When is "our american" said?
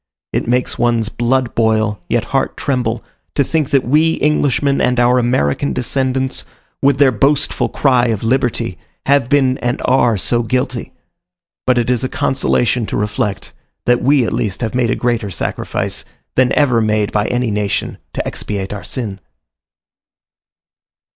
4.99-5.73